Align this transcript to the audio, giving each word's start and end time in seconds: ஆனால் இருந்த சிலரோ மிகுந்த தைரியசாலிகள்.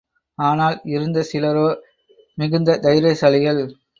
ஆனால் 0.39 0.77
இருந்த 0.85 1.19
சிலரோ 1.31 1.67
மிகுந்த 2.37 2.79
தைரியசாலிகள். 2.83 3.61